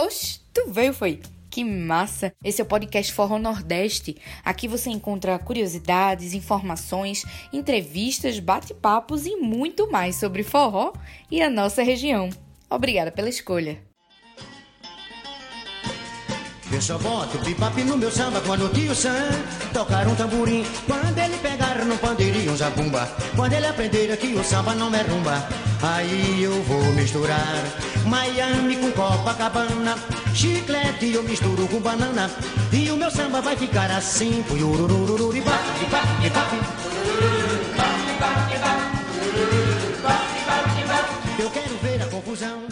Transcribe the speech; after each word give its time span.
Oxe, 0.00 0.38
tu 0.54 0.70
veio, 0.70 0.94
foi? 0.94 1.20
Que 1.50 1.64
massa! 1.64 2.32
Esse 2.44 2.60
é 2.60 2.64
o 2.64 2.68
podcast 2.68 3.12
Forró 3.12 3.36
Nordeste. 3.36 4.16
Aqui 4.44 4.68
você 4.68 4.90
encontra 4.90 5.36
curiosidades, 5.40 6.34
informações, 6.34 7.24
entrevistas, 7.52 8.38
bate-papos 8.38 9.26
e 9.26 9.34
muito 9.34 9.90
mais 9.90 10.14
sobre 10.14 10.44
forró 10.44 10.92
e 11.28 11.42
a 11.42 11.50
nossa 11.50 11.82
região. 11.82 12.30
Obrigada 12.70 13.10
pela 13.10 13.28
escolha. 13.28 13.82
Eu 16.70 16.80
só 16.80 16.96
boto 16.98 17.38
pipape 17.38 17.82
no 17.82 17.96
meu 17.96 18.12
samba 18.12 18.40
quando 18.42 18.66
o 18.66 18.68
tio 18.68 18.94
Sam 18.94 19.30
tocar 19.72 20.06
um 20.06 20.14
tamborim. 20.14 20.64
Quando 20.86 21.18
ele 21.18 21.36
pegar 21.38 21.84
no 21.84 21.98
pandeirinho 21.98 22.52
um 22.52 22.56
zabumba. 22.56 23.08
Quando 23.34 23.54
ele 23.54 23.66
aprender 23.66 24.16
que 24.16 24.34
o 24.34 24.44
samba 24.44 24.76
não 24.76 24.94
é 24.94 25.02
rumba. 25.02 25.48
Aí 25.82 26.42
eu 26.42 26.62
vou 26.64 26.84
misturar 26.92 27.56
Miami 28.06 28.76
com 28.76 28.92
Copacabana. 28.92 29.96
Chiclete 30.34 31.14
eu 31.14 31.22
misturo 31.22 31.66
com 31.68 31.80
banana. 31.80 32.30
E 32.72 32.90
o 32.90 32.96
meu 32.96 33.10
samba 33.10 33.40
vai 33.40 33.56
ficar 33.56 33.90
assim. 33.90 34.44
Eu 41.38 41.50
quero 41.50 41.76
ver 41.78 42.02
a 42.02 42.06
confusão. 42.06 42.62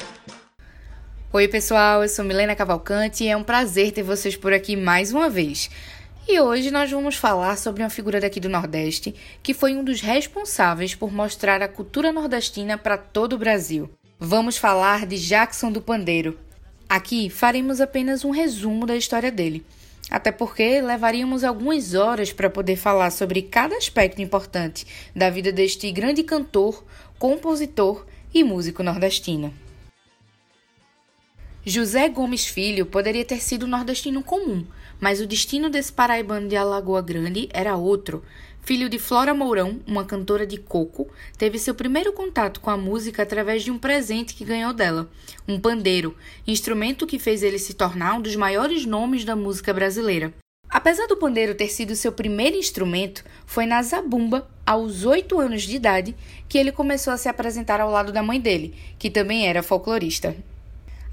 Oi, 1.33 1.49
pessoal, 1.49 2.03
eu 2.03 2.09
sou 2.09 2.25
Milena 2.25 2.55
Cavalcante 2.55 3.25
e 3.25 3.29
é 3.29 3.37
um 3.37 3.43
prazer 3.43 3.93
ter 3.93 4.03
vocês 4.03 4.37
por 4.37 4.53
aqui 4.53 4.77
mais 4.77 5.13
uma 5.13 5.29
vez. 5.29 5.69
E 6.29 6.41
hoje 6.41 6.73
nós 6.73 6.91
vamos 6.91 7.15
falar 7.15 7.57
sobre 7.57 7.85
uma 7.85 7.91
figura 7.91 8.21
daqui 8.21 8.41
do 8.41 8.49
Nordeste 8.49 9.15
que 9.43 9.55
foi 9.55 9.77
um 9.77 9.85
dos 9.85 10.01
responsáveis 10.01 10.95
por 10.95 11.13
mostrar 11.13 11.63
a 11.63 11.69
cultura 11.69 12.11
nordestina 12.11 12.77
para 12.77 12.99
todo 12.99 13.35
o 13.35 13.39
Brasil. 13.39 13.89
Vamos 14.19 14.57
falar 14.57 15.05
de 15.05 15.19
Jackson 15.19 15.71
do 15.71 15.83
Pandeiro. 15.83 16.39
Aqui 16.89 17.29
faremos 17.29 17.83
apenas 17.83 18.25
um 18.25 18.31
resumo 18.31 18.87
da 18.87 18.97
história 18.97 19.31
dele, 19.31 19.63
até 20.11 20.33
porque 20.33 20.81
levaríamos 20.81 21.45
algumas 21.45 21.93
horas 21.93 22.33
para 22.33 22.49
poder 22.49 22.77
falar 22.77 23.11
sobre 23.11 23.43
cada 23.43 23.77
aspecto 23.77 24.23
importante 24.23 24.87
da 25.15 25.29
vida 25.29 25.53
deste 25.53 25.93
grande 25.93 26.23
cantor, 26.23 26.83
compositor 27.19 28.07
e 28.33 28.43
músico 28.43 28.83
nordestino. 28.83 29.53
José 31.63 32.09
Gomes 32.09 32.47
Filho 32.47 32.87
poderia 32.87 33.25
ter 33.25 33.43
sido 33.43 33.67
nordestino 33.67 34.23
comum, 34.23 34.65
mas 34.99 35.21
o 35.21 35.27
destino 35.27 35.69
desse 35.69 35.93
paraibano 35.93 36.49
de 36.49 36.57
Alagoa 36.57 37.03
Grande 37.03 37.51
era 37.53 37.77
outro. 37.77 38.25
Filho 38.67 38.89
de 38.89 38.99
Flora 38.99 39.33
Mourão, 39.33 39.79
uma 39.87 40.05
cantora 40.05 40.45
de 40.45 40.57
coco, 40.57 41.09
teve 41.39 41.57
seu 41.57 41.73
primeiro 41.73 42.13
contato 42.13 42.59
com 42.59 42.69
a 42.69 42.77
música 42.77 43.23
através 43.23 43.63
de 43.63 43.71
um 43.71 43.79
presente 43.79 44.35
que 44.35 44.45
ganhou 44.45 44.73
dela, 44.73 45.09
um 45.47 45.57
pandeiro, 45.57 46.17
instrumento 46.45 47.07
que 47.07 47.17
fez 47.17 47.45
ele 47.45 47.61
se 47.61 47.75
tornar 47.75 48.15
um 48.15 48.21
dos 48.21 48.35
maiores 48.35 48.85
nomes 48.85 49.25
da 49.25 49.37
música 49.37 49.73
brasileira. 49.73 50.35
Apesar 50.69 51.07
do 51.07 51.17
pandeiro 51.17 51.55
ter 51.55 51.69
sido 51.69 51.95
seu 51.95 52.11
primeiro 52.11 52.57
instrumento, 52.57 53.25
foi 53.47 53.67
na 53.67 53.81
zabumba, 53.85 54.51
aos 54.67 55.05
oito 55.05 55.39
anos 55.39 55.63
de 55.63 55.77
idade, 55.77 56.17
que 56.49 56.59
ele 56.59 56.73
começou 56.73 57.13
a 57.13 57.17
se 57.17 57.29
apresentar 57.29 57.81
ao 57.81 57.89
lado 57.89 58.11
da 58.11 58.21
mãe 58.21 58.41
dele, 58.41 58.75
que 58.99 59.09
também 59.09 59.47
era 59.47 59.63
folclorista. 59.63 60.37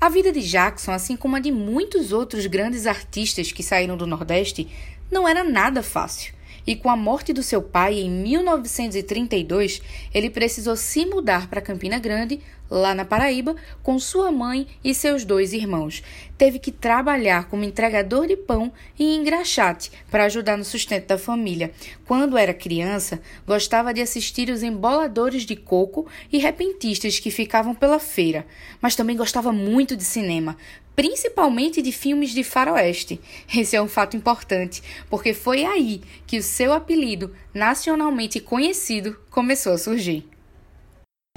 A 0.02 0.09
vida 0.09 0.31
de 0.31 0.42
Jackson, 0.42 0.92
assim 0.92 1.16
como 1.16 1.36
a 1.36 1.40
de 1.40 1.52
muitos 1.52 2.12
outros 2.12 2.48
grandes 2.48 2.88
artistas 2.88 3.52
que 3.52 3.62
saíram 3.62 3.96
do 3.96 4.08
Nordeste, 4.08 4.68
não 5.12 5.28
era 5.28 5.44
nada 5.44 5.84
fácil. 5.84 6.34
E 6.66 6.75
com 6.75 6.89
a 6.89 6.95
morte 6.95 7.33
do 7.33 7.44
seu 7.44 7.61
pai 7.61 8.00
em 8.00 8.09
1932, 8.09 9.81
ele 10.14 10.30
precisou 10.30 10.75
se 10.75 11.06
mudar 11.06 11.50
para 11.50 11.61
Campina 11.61 12.00
Grande, 12.00 12.39
lá 12.69 12.95
na 12.95 13.06
Paraíba, 13.06 13.56
com 13.83 14.00
sua 14.00 14.31
mãe 14.31 14.67
e 14.84 14.95
seus 14.95 15.23
dois 15.23 15.53
irmãos. 15.53 16.02
Teve 16.38 16.58
que 16.58 16.72
trabalhar 16.72 17.47
como 17.47 17.64
entregador 17.64 18.25
de 18.25 18.36
pão 18.36 18.72
e 18.97 19.16
engraxate 19.16 19.91
para 20.09 20.25
ajudar 20.25 20.57
no 20.57 20.66
sustento 20.66 21.07
da 21.07 21.18
família. 21.18 21.72
Quando 22.06 22.38
era 22.38 22.53
criança, 22.53 23.22
gostava 23.45 23.94
de 23.94 24.01
assistir 24.01 24.50
os 24.50 24.63
emboladores 24.63 25.45
de 25.45 25.56
coco 25.56 26.07
e 26.31 26.40
repentistas 26.40 27.19
que 27.19 27.30
ficavam 27.30 27.75
pela 27.75 28.00
feira, 28.00 28.45
mas 28.81 28.95
também 28.95 29.16
gostava 29.16 29.51
muito 29.51 29.95
de 29.95 30.03
cinema, 30.03 30.57
principalmente 30.96 31.81
de 31.81 31.92
filmes 31.92 32.31
de 32.31 32.44
faroeste. 32.44 33.20
Esse 33.56 33.76
é 33.76 33.81
um 33.81 33.88
fato 33.88 34.16
importante, 34.18 34.81
porque 35.09 35.34
foi 35.34 35.66
aí 35.66 36.02
que 36.26 36.38
o 36.38 36.44
seu 36.44 36.74
apelido, 36.74 37.31
nacionalmente 37.54 38.40
conhecido, 38.40 39.18
começou 39.30 39.74
a 39.74 39.78
surgir. 39.78 40.28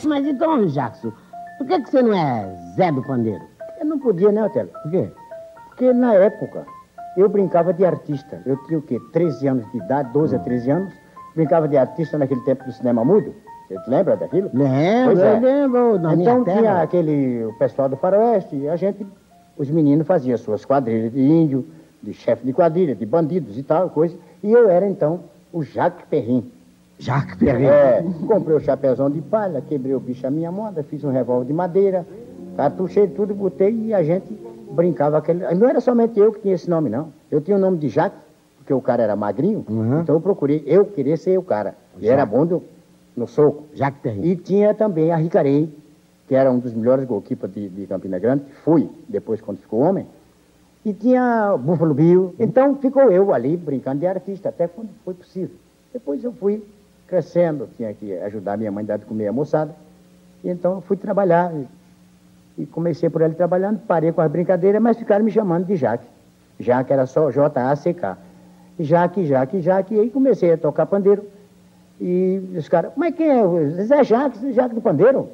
Mas 0.04 0.26
então, 0.26 0.66
Jackson, 0.66 1.12
por 1.58 1.66
que, 1.66 1.80
que 1.80 1.90
você 1.90 2.02
não 2.02 2.14
é 2.14 2.74
Zé 2.76 2.92
do 2.92 3.02
Pandeiro? 3.02 3.42
Eu 3.80 3.86
não 3.86 3.98
podia, 3.98 4.30
né, 4.30 4.44
Otelo? 4.44 4.70
Por 4.82 4.90
quê? 4.90 5.10
Porque 5.68 5.92
na 5.92 6.14
época 6.14 6.66
eu 7.16 7.28
brincava 7.28 7.72
de 7.72 7.84
artista. 7.84 8.42
Eu 8.44 8.56
tinha 8.64 8.78
o 8.78 8.82
quê? 8.82 8.98
13 9.12 9.48
anos 9.48 9.72
de 9.72 9.78
idade, 9.78 10.12
12 10.12 10.36
a 10.36 10.38
13 10.38 10.70
anos. 10.70 10.94
Brincava 11.34 11.66
de 11.68 11.76
artista 11.76 12.16
naquele 12.18 12.40
tempo 12.42 12.64
do 12.64 12.72
cinema 12.72 13.04
mudo. 13.04 13.34
Você 13.68 13.78
te 13.82 13.90
lembra 13.90 14.16
daquilo? 14.16 14.50
Lembro, 14.54 15.14
Pois 15.14 15.18
é. 15.18 15.32
eu 15.36 15.40
lembro. 15.40 15.98
Na 15.98 16.14
então 16.14 16.34
minha 16.34 16.44
terra. 16.44 16.58
tinha 16.60 16.82
aquele, 16.82 17.44
o 17.44 17.52
pessoal 17.58 17.88
do 17.88 17.96
faroeste, 17.96 18.54
e 18.56 18.68
a 18.68 18.76
gente, 18.76 19.06
os 19.56 19.70
meninos 19.70 20.06
faziam 20.06 20.36
suas 20.38 20.64
quadrilhas 20.64 21.12
de 21.12 21.20
índio, 21.20 21.64
de 22.02 22.12
chefe 22.12 22.44
de 22.44 22.52
quadrilha, 22.52 22.94
de 22.94 23.06
bandidos 23.06 23.58
e 23.58 23.62
tal, 23.62 23.90
coisa. 23.90 24.16
E 24.42 24.50
eu 24.52 24.68
era, 24.68 24.86
então, 24.88 25.20
o 25.52 25.62
Jacques 25.62 26.04
Perrin. 26.08 26.44
Jacques 26.98 27.36
Perrin. 27.36 27.64
É, 27.66 28.04
comprei 28.26 28.56
o 28.56 28.60
chapéuzão 28.60 29.10
de 29.10 29.20
palha, 29.20 29.60
quebrei 29.60 29.94
o 29.94 30.00
bicho 30.00 30.26
à 30.26 30.30
minha 30.30 30.50
moda, 30.52 30.82
fiz 30.82 31.02
um 31.04 31.10
revólver 31.10 31.46
de 31.46 31.52
madeira, 31.52 32.06
cartuchei 32.56 33.06
tudo, 33.08 33.34
botei 33.34 33.70
e 33.72 33.94
a 33.94 34.02
gente 34.02 34.26
brincava 34.70 35.18
aquele. 35.18 35.42
Não 35.54 35.68
era 35.68 35.80
somente 35.80 36.18
eu 36.18 36.32
que 36.32 36.40
tinha 36.40 36.54
esse 36.54 36.68
nome, 36.70 36.88
não. 36.88 37.08
Eu 37.30 37.40
tinha 37.40 37.56
o 37.56 37.60
nome 37.60 37.78
de 37.78 37.88
Jacques, 37.88 38.20
porque 38.58 38.72
o 38.72 38.80
cara 38.80 39.02
era 39.02 39.14
magrinho, 39.16 39.64
Uhum. 39.68 40.00
então 40.00 40.14
eu 40.14 40.20
procurei, 40.20 40.62
eu 40.66 40.84
queria 40.84 41.16
ser 41.16 41.38
o 41.38 41.42
cara. 41.42 41.74
E 41.98 42.08
era 42.08 42.24
bom 42.26 42.44
do- 42.46 42.62
no 43.16 43.26
soco. 43.26 43.64
Jacques 43.74 44.00
Perrin. 44.02 44.22
E 44.22 44.36
tinha 44.36 44.74
também 44.74 45.10
a 45.12 45.16
Ricarei, 45.16 45.70
que 46.26 46.34
era 46.34 46.50
um 46.50 46.58
dos 46.58 46.74
melhores 46.74 47.04
goalkeepers 47.04 47.52
de, 47.52 47.68
de 47.68 47.86
Campina 47.86 48.18
Grande, 48.18 48.44
que 48.44 48.52
fui, 48.56 48.90
depois 49.08 49.40
quando 49.40 49.58
ficou 49.58 49.80
homem. 49.80 50.06
E 50.84 50.92
tinha 50.92 51.56
Buffalo 51.56 51.94
Bill. 51.94 52.34
Então 52.38 52.76
ficou 52.76 53.10
eu 53.10 53.32
ali 53.32 53.56
brincando 53.56 54.00
de 54.00 54.06
artista, 54.06 54.48
até 54.48 54.68
quando 54.68 54.90
foi 55.04 55.14
possível. 55.14 55.56
Depois 55.92 56.22
eu 56.22 56.32
fui 56.32 56.62
crescendo, 57.06 57.68
tinha 57.76 57.92
que 57.94 58.12
ajudar 58.18 58.56
minha 58.56 58.70
mãe 58.70 58.84
a 58.84 58.86
dar 58.88 58.98
de 58.98 59.04
comer 59.04 59.28
a 59.28 59.32
moçada. 59.32 59.74
E 60.42 60.48
então 60.48 60.74
eu 60.74 60.80
fui 60.80 60.96
trabalhar. 60.96 61.52
E, 62.58 62.66
comecei 62.66 63.10
por 63.10 63.22
ali 63.22 63.34
trabalhando, 63.34 63.80
parei 63.80 64.12
com 64.12 64.20
as 64.20 64.30
brincadeiras, 64.30 64.80
mas 64.80 64.96
ficaram 64.96 65.24
me 65.24 65.30
chamando 65.30 65.66
de 65.66 65.76
Jaque. 65.76 66.06
Jaque 66.58 66.92
era 66.92 67.06
só 67.06 67.30
J-A-C-K. 67.30 68.16
Jaque, 68.80 69.26
Jaque, 69.26 69.60
Jaque. 69.60 69.94
E 69.94 70.00
aí 70.00 70.10
comecei 70.10 70.52
a 70.52 70.56
tocar 70.56 70.86
pandeiro. 70.86 71.24
E 72.00 72.54
os 72.56 72.68
caras, 72.68 72.92
mas 72.96 73.14
quem 73.14 73.28
é? 73.28 73.84
Zé 73.84 74.04
Jacques, 74.04 74.40
Zé 74.40 74.52
Jacques 74.52 74.74
do 74.74 74.80
Pandeiro. 74.80 75.28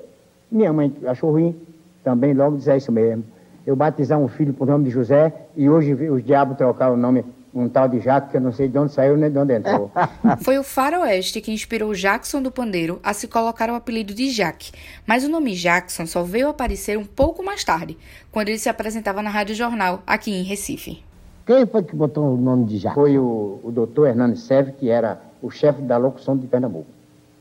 Minha 0.52 0.70
mãe 0.70 0.92
achou 1.06 1.30
ruim, 1.30 1.58
também 2.04 2.34
logo 2.34 2.58
dizer 2.58 2.76
isso 2.76 2.92
mesmo. 2.92 3.24
Eu 3.66 3.74
batizar 3.74 4.18
um 4.18 4.28
filho 4.28 4.52
por 4.52 4.66
nome 4.66 4.84
de 4.84 4.90
José 4.90 5.32
e 5.56 5.66
hoje 5.70 5.94
os 5.94 6.22
diabos 6.22 6.58
trocaram 6.58 6.92
o 6.92 6.96
nome, 6.96 7.24
um 7.54 7.70
tal 7.70 7.88
de 7.88 8.00
Jacques, 8.00 8.30
que 8.30 8.36
eu 8.36 8.40
não 8.42 8.52
sei 8.52 8.68
de 8.68 8.76
onde 8.78 8.92
saiu 8.92 9.16
nem 9.16 9.30
de 9.30 9.38
onde 9.38 9.54
entrou. 9.54 9.90
Foi 10.44 10.58
o 10.58 10.62
faroeste 10.62 11.40
que 11.40 11.50
inspirou 11.50 11.94
Jackson 11.94 12.42
do 12.42 12.50
Pandeiro 12.50 13.00
a 13.02 13.14
se 13.14 13.26
colocar 13.28 13.70
o 13.70 13.74
apelido 13.74 14.12
de 14.12 14.30
Jack, 14.30 14.72
mas 15.06 15.24
o 15.24 15.28
nome 15.30 15.54
Jackson 15.54 16.04
só 16.04 16.22
veio 16.22 16.48
aparecer 16.48 16.98
um 16.98 17.04
pouco 17.04 17.42
mais 17.42 17.64
tarde, 17.64 17.96
quando 18.30 18.48
ele 18.48 18.58
se 18.58 18.68
apresentava 18.68 19.22
na 19.22 19.30
Rádio 19.30 19.54
Jornal, 19.54 20.02
aqui 20.06 20.30
em 20.30 20.42
Recife. 20.42 21.02
Quem 21.46 21.64
foi 21.64 21.82
que 21.82 21.96
botou 21.96 22.34
o 22.34 22.36
nome 22.36 22.66
de 22.66 22.76
Jacques? 22.76 22.94
Foi 22.94 23.18
o, 23.18 23.58
o 23.62 23.70
doutor 23.72 24.06
Hernani 24.08 24.36
Seve, 24.36 24.72
que 24.72 24.90
era 24.90 25.18
o 25.40 25.50
chefe 25.50 25.80
da 25.80 25.96
locução 25.96 26.36
de 26.36 26.46
Pernambuco. 26.46 26.86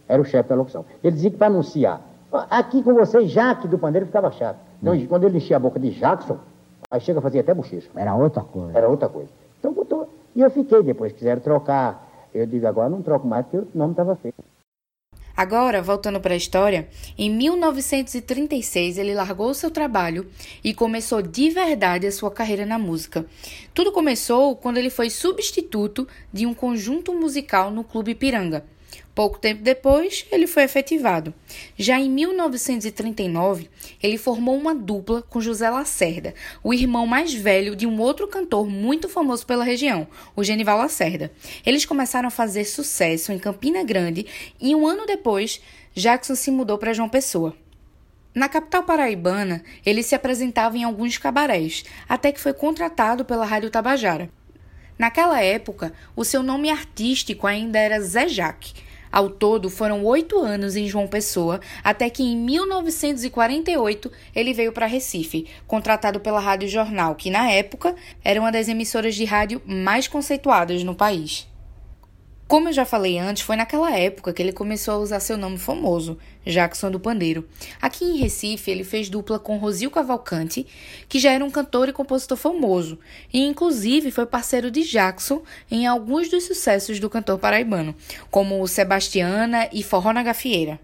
Era 0.07 0.21
o 0.21 0.25
chefe 0.25 0.47
da 0.49 0.55
locução. 0.55 0.85
Ele 1.03 1.13
dizia 1.13 1.29
que 1.29 1.37
para 1.37 1.47
anunciar, 1.47 1.99
"Ó, 1.99 2.10
aqui 2.49 2.81
com 2.83 2.93
vocês, 2.93 3.29
Jaque 3.29 3.67
do 3.67 3.77
Pandeiro 3.77 4.05
ficava 4.05 4.31
chato. 4.31 4.59
Então, 4.81 4.95
quando 5.07 5.25
ele 5.25 5.37
enchia 5.37 5.57
a 5.57 5.59
boca 5.59 5.79
de 5.79 5.91
Jackson, 5.91 6.37
aí 6.89 6.99
chega 6.99 7.19
a 7.19 7.21
fazer 7.21 7.39
até 7.39 7.53
bochecha. 7.53 7.89
Era 7.95 8.15
outra 8.15 8.43
coisa. 8.43 8.77
Era 8.77 8.87
outra 8.87 9.09
coisa. 9.09 9.29
Então 9.59 9.73
botou. 9.73 10.09
E 10.35 10.41
eu 10.41 10.49
fiquei, 10.49 10.81
depois 10.83 11.13
quiseram 11.13 11.41
trocar. 11.41 12.09
Eu 12.33 12.45
digo, 12.45 12.65
agora 12.65 12.89
não 12.89 13.01
troco 13.01 13.27
mais, 13.27 13.45
porque 13.45 13.57
o 13.57 13.67
nome 13.77 13.91
estava 13.91 14.15
feio. 14.15 14.33
Agora, 15.35 15.81
voltando 15.81 16.19
para 16.19 16.33
a 16.33 16.37
história, 16.37 16.87
em 17.17 17.29
1936 17.29 18.97
ele 18.97 19.15
largou 19.15 19.53
seu 19.53 19.71
trabalho 19.71 20.27
e 20.63 20.73
começou 20.73 21.21
de 21.21 21.49
verdade 21.49 22.05
a 22.05 22.11
sua 22.11 22.29
carreira 22.29 22.65
na 22.65 22.77
música. 22.77 23.25
Tudo 23.73 23.91
começou 23.91 24.55
quando 24.55 24.77
ele 24.77 24.89
foi 24.89 25.09
substituto 25.09 26.07
de 26.31 26.45
um 26.45 26.53
conjunto 26.53 27.13
musical 27.13 27.71
no 27.71 27.83
Clube 27.83 28.13
Piranga. 28.13 28.65
Pouco 29.13 29.39
tempo 29.39 29.61
depois, 29.61 30.25
ele 30.31 30.47
foi 30.47 30.63
efetivado. 30.63 31.33
Já 31.77 31.99
em 31.99 32.09
1939, 32.09 33.69
ele 34.01 34.17
formou 34.17 34.55
uma 34.55 34.73
dupla 34.73 35.21
com 35.21 35.41
José 35.41 35.69
Lacerda, 35.69 36.33
o 36.63 36.73
irmão 36.73 37.05
mais 37.05 37.33
velho 37.33 37.75
de 37.75 37.85
um 37.85 37.99
outro 37.99 38.27
cantor 38.27 38.67
muito 38.67 39.09
famoso 39.09 39.45
pela 39.45 39.63
região, 39.63 40.07
o 40.35 40.43
Genival 40.43 40.77
Lacerda. 40.77 41.31
Eles 41.65 41.85
começaram 41.85 42.27
a 42.27 42.31
fazer 42.31 42.65
sucesso 42.65 43.31
em 43.31 43.39
Campina 43.39 43.83
Grande 43.83 44.25
e 44.59 44.73
um 44.73 44.87
ano 44.87 45.05
depois, 45.05 45.61
Jackson 45.93 46.35
se 46.35 46.49
mudou 46.49 46.77
para 46.77 46.93
João 46.93 47.09
Pessoa. 47.09 47.55
Na 48.33 48.47
capital 48.47 48.83
paraibana, 48.83 49.61
ele 49.85 50.01
se 50.01 50.15
apresentava 50.15 50.77
em 50.77 50.85
alguns 50.85 51.17
cabarés, 51.17 51.83
até 52.07 52.31
que 52.31 52.39
foi 52.39 52.53
contratado 52.53 53.25
pela 53.25 53.45
Rádio 53.45 53.69
Tabajara. 53.69 54.29
Naquela 55.01 55.41
época, 55.41 55.91
o 56.15 56.23
seu 56.23 56.43
nome 56.43 56.69
artístico 56.69 57.47
ainda 57.47 57.79
era 57.79 57.99
Zé 57.99 58.27
Jaque. 58.27 58.75
Ao 59.11 59.31
todo, 59.31 59.67
foram 59.67 60.05
oito 60.05 60.37
anos 60.37 60.75
em 60.75 60.87
João 60.87 61.07
Pessoa, 61.07 61.59
até 61.83 62.07
que 62.07 62.21
em 62.21 62.37
1948 62.37 64.11
ele 64.35 64.53
veio 64.53 64.71
para 64.71 64.85
Recife, 64.85 65.47
contratado 65.65 66.19
pela 66.19 66.39
Rádio 66.39 66.69
Jornal, 66.69 67.15
que 67.15 67.31
na 67.31 67.49
época 67.49 67.95
era 68.23 68.39
uma 68.39 68.51
das 68.51 68.67
emissoras 68.67 69.15
de 69.15 69.25
rádio 69.25 69.59
mais 69.65 70.07
conceituadas 70.07 70.83
no 70.83 70.93
país. 70.93 71.47
Como 72.51 72.67
eu 72.67 72.73
já 72.73 72.83
falei 72.83 73.17
antes, 73.17 73.43
foi 73.43 73.55
naquela 73.55 73.97
época 73.97 74.33
que 74.33 74.41
ele 74.41 74.51
começou 74.51 74.95
a 74.95 74.97
usar 74.97 75.21
seu 75.21 75.37
nome 75.37 75.57
famoso, 75.57 76.17
Jackson 76.45 76.91
do 76.91 76.99
Pandeiro. 76.99 77.47
Aqui 77.81 78.03
em 78.03 78.17
Recife, 78.17 78.69
ele 78.69 78.83
fez 78.83 79.09
dupla 79.09 79.39
com 79.39 79.55
Rosil 79.55 79.89
Cavalcante, 79.89 80.67
que 81.07 81.17
já 81.17 81.31
era 81.31 81.45
um 81.45 81.49
cantor 81.49 81.87
e 81.87 81.93
compositor 81.93 82.37
famoso, 82.37 82.99
e 83.33 83.39
inclusive 83.39 84.11
foi 84.11 84.25
parceiro 84.25 84.69
de 84.69 84.83
Jackson 84.83 85.43
em 85.71 85.87
alguns 85.87 86.27
dos 86.27 86.43
sucessos 86.43 86.99
do 86.99 87.09
cantor 87.09 87.39
paraibano, 87.39 87.95
como 88.29 88.67
Sebastiana 88.67 89.69
e 89.71 89.81
Forró 89.81 90.11
na 90.11 90.21
Gafieira. 90.21 90.77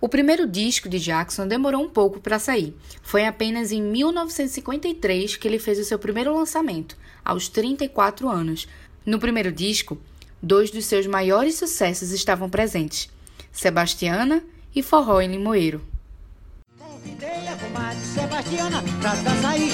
O 0.00 0.08
primeiro 0.08 0.46
disco 0.46 0.88
de 0.88 1.00
Jackson 1.00 1.48
demorou 1.48 1.82
um 1.82 1.90
pouco 1.90 2.20
para 2.20 2.38
sair. 2.38 2.72
Foi 3.02 3.26
apenas 3.26 3.72
em 3.72 3.82
1953 3.82 5.38
que 5.38 5.48
ele 5.48 5.58
fez 5.58 5.76
o 5.80 5.84
seu 5.84 5.98
primeiro 5.98 6.32
lançamento, 6.32 6.96
aos 7.24 7.48
34 7.48 8.28
anos. 8.28 8.68
No 9.04 9.18
primeiro 9.18 9.50
disco, 9.50 9.98
dois 10.42 10.70
dos 10.70 10.86
seus 10.86 11.06
maiores 11.06 11.56
sucessos 11.56 12.12
estavam 12.12 12.48
presentes: 12.48 13.08
Sebastiana 13.52 14.42
e 14.74 14.82
Forró 14.82 15.20
em 15.20 15.28
Limoeiro. 15.28 15.82
Convidei 16.78 17.48
a 17.48 17.56
e 19.56 19.70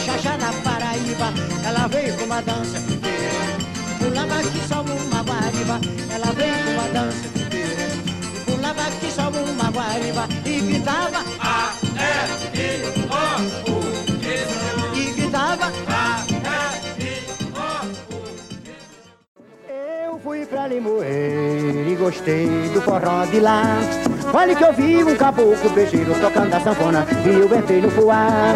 guariba. 9.71 10.29
E 10.45 10.61
E, 12.01 12.13
I, 12.59 12.83
O, 13.11 13.71
U, 13.71 14.97
e 14.97 15.13
gritava 15.13 15.94
fui 20.25 20.47
pra 20.47 20.67
Limoeiro 20.67 21.87
e 21.87 21.95
gostei 21.97 22.47
do 22.71 22.81
forró 22.81 23.27
de 23.27 23.41
lá. 23.41 23.63
Olha 24.33 24.57
que 24.57 24.65
eu 24.65 24.73
vi 24.73 25.05
um 25.05 25.15
caboclo 25.15 25.69
beijeiro 25.69 26.19
tocando 26.19 26.55
a 26.55 26.61
sanfona 26.61 27.07
e 27.27 27.29
eu 27.29 27.59
entrei 27.59 27.83
no 27.83 27.91
fuar. 27.91 28.55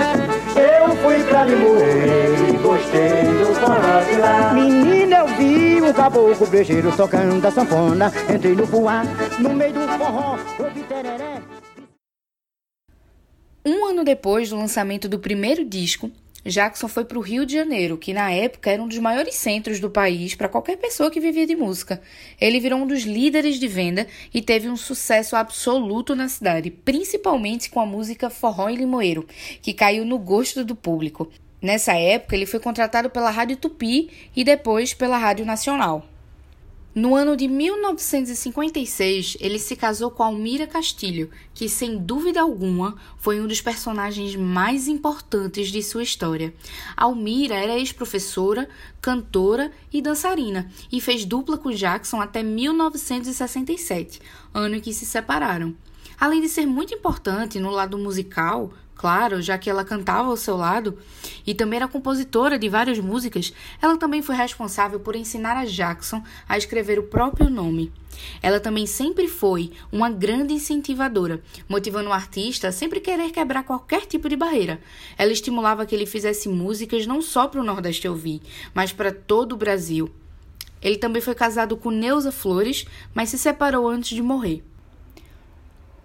Eu 0.57 0.97
fui 0.97 1.23
pra 1.25 1.45
Limoeiro 1.45 2.55
e 2.55 2.57
gostei 2.57 3.23
do 3.23 3.55
forró 3.61 4.01
de 4.03 4.17
lá. 4.17 4.55
Menina, 4.55 5.19
eu 5.19 5.29
vi 5.37 5.83
um 5.83 5.93
caboclo 5.93 6.47
beijeiro 6.47 6.91
tocando 6.97 7.47
a 7.47 7.51
sanfona, 7.51 8.11
entrei 8.35 8.57
no 8.57 8.67
fuar. 8.67 9.05
No 9.39 9.51
meio 9.51 9.75
do 9.75 9.81
forró, 9.81 10.39
ouvi 10.59 10.83
tereré. 10.85 11.43
Um 13.67 13.91
ano 13.91 14.05
depois 14.05 14.49
do 14.49 14.57
lançamento 14.57 15.07
do 15.07 15.19
primeiro 15.19 15.63
disco, 15.67 16.11
Jackson 16.49 16.89
foi 16.89 17.05
para 17.05 17.19
o 17.19 17.23
Rio 17.23 17.47
de 17.47 17.55
Janeiro, 17.55 17.97
que 17.97 18.13
na 18.13 18.31
época 18.31 18.71
era 18.71 18.83
um 18.83 18.89
dos 18.89 18.99
maiores 18.99 19.35
centros 19.35 19.79
do 19.79 19.91
país 19.91 20.35
para 20.35 20.49
qualquer 20.49 20.77
pessoa 20.77 21.11
que 21.11 21.21
vivia 21.21 21.47
de 21.47 21.55
música. 21.55 22.01
Ele 22.41 22.59
virou 22.59 22.81
um 22.81 22.87
dos 22.87 23.03
líderes 23.03 23.61
de 23.61 23.69
venda 23.69 24.07
e 24.33 24.43
teve 24.43 24.69
um 24.69 24.77
sucesso 24.77 25.37
absoluto 25.37 26.17
na 26.17 26.29
cidade, 26.29 26.71
principalmente 26.71 27.71
com 27.71 27.81
a 27.81 27.87
música 27.87 28.31
Forró 28.31 28.69
e 28.69 28.77
Limoeiro, 28.77 29.27
que 29.63 29.73
caiu 29.73 30.05
no 30.05 30.19
gosto 30.19 30.65
do 30.65 30.75
público. 30.75 31.31
Nessa 31.61 31.93
época, 31.93 32.37
ele 32.37 32.47
foi 32.47 32.61
contratado 32.61 33.11
pela 33.11 33.31
Rádio 33.31 33.57
Tupi 33.57 34.11
e 34.35 34.45
depois 34.45 34.95
pela 34.95 35.19
Rádio 35.19 35.45
Nacional. 35.45 36.07
No 36.95 37.15
ano 37.15 37.37
de 37.37 37.47
1956, 37.47 39.37
ele 39.41 39.59
se 39.59 39.77
casou 39.77 40.11
com 40.11 40.23
Almira 40.23 40.67
Castilho, 40.67 41.31
que 41.53 41.69
sem 41.69 41.99
dúvida 41.99 42.41
alguma 42.41 42.97
foi 43.19 43.41
um 43.41 43.47
dos 43.47 43.61
personagens 43.61 44.35
mais 44.35 44.89
importantes 44.89 45.69
de 45.69 45.83
sua 45.83 46.03
história. 46.03 46.53
Almira 46.97 47.55
era 47.55 47.79
ex-professora, 47.79 48.69
cantora 49.03 49.71
e 49.93 50.01
dançarina 50.01 50.71
e 50.91 51.01
fez 51.01 51.27
dupla 51.27 51.59
com 51.59 51.71
Jackson 51.71 52.21
até 52.23 52.43
1967, 52.43 54.21
ano 54.53 54.77
em 54.77 54.81
que 54.81 54.95
se 54.95 55.05
separaram. 55.05 55.77
Além 56.19 56.41
de 56.41 56.49
ser 56.49 56.67
muito 56.67 56.93
importante 56.93 57.61
no 57.61 57.71
lado 57.71 57.97
musical, 57.97 58.73
Claro, 58.99 59.41
já 59.41 59.57
que 59.57 59.71
ela 59.71 59.85
cantava 59.85 60.29
ao 60.29 60.37
seu 60.37 60.57
lado 60.57 60.99
e 61.47 61.55
também 61.55 61.77
era 61.77 61.87
compositora 61.87 62.59
de 62.59 62.69
várias 62.69 62.99
músicas, 62.99 63.55
ela 63.81 63.97
também 63.97 64.21
foi 64.23 64.35
responsável 64.35 64.99
por 64.99 65.15
ensinar 65.15 65.57
a 65.57 65.65
Jackson 65.65 66.21
a 66.49 66.59
escrever 66.59 66.99
o 66.99 67.05
próprio 67.05 67.49
nome. 67.49 67.93
Ela 68.43 68.59
também 68.59 68.87
sempre 68.87 69.29
foi 69.29 69.71
uma 69.93 70.11
grande 70.11 70.53
incentivadora, 70.53 71.41
motivando 71.69 72.09
o 72.11 72.13
artista 72.13 72.67
a 72.67 72.73
sempre 72.73 72.99
querer 72.99 73.31
quebrar 73.31 73.63
qualquer 73.63 74.05
tipo 74.05 74.29
de 74.29 74.35
barreira. 74.35 74.81
Ela 75.17 75.33
estimulava 75.33 75.87
que 75.87 75.95
ele 75.95 76.05
fizesse 76.05 76.49
músicas 76.49 77.07
não 77.07 77.23
só 77.23 77.47
para 77.47 77.61
o 77.61 77.65
Nordeste 77.65 78.09
ouvir, 78.09 78.43
mas 78.75 78.93
para 78.93 79.13
todo 79.13 79.53
o 79.53 79.57
Brasil. 79.57 80.11
Ele 80.83 80.97
também 80.97 81.23
foi 81.23 81.37
casado 81.37 81.77
com 81.77 81.93
Neuza 81.93 82.33
Flores, 82.33 82.85
mas 83.15 83.29
se 83.29 83.39
separou 83.39 83.87
antes 83.89 84.17
de 84.17 84.23
morrer. 84.23 84.65